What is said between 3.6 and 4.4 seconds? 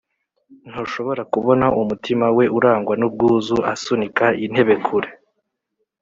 asunika